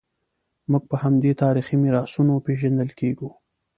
[0.71, 3.29] موږ په همدې تاریخي میراثونو پېژندل کېږو.